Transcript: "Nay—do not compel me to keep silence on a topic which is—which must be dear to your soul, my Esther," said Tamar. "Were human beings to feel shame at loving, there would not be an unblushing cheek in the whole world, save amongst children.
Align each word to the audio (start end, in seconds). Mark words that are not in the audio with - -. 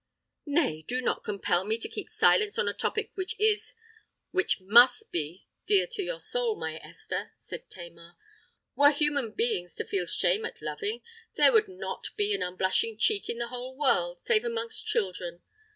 "Nay—do 0.47 0.99
not 0.99 1.23
compel 1.23 1.63
me 1.63 1.77
to 1.77 1.87
keep 1.87 2.09
silence 2.09 2.57
on 2.57 2.67
a 2.67 2.73
topic 2.73 3.11
which 3.13 3.39
is—which 3.39 4.59
must 4.59 5.11
be 5.11 5.43
dear 5.67 5.85
to 5.91 6.01
your 6.01 6.19
soul, 6.19 6.55
my 6.55 6.77
Esther," 6.83 7.33
said 7.37 7.69
Tamar. 7.69 8.15
"Were 8.75 8.89
human 8.89 9.29
beings 9.31 9.75
to 9.75 9.85
feel 9.85 10.07
shame 10.07 10.43
at 10.43 10.59
loving, 10.59 11.03
there 11.35 11.51
would 11.51 11.67
not 11.67 12.07
be 12.17 12.33
an 12.33 12.41
unblushing 12.41 12.97
cheek 12.97 13.29
in 13.29 13.37
the 13.37 13.49
whole 13.49 13.77
world, 13.77 14.19
save 14.19 14.43
amongst 14.43 14.87
children. 14.87 15.43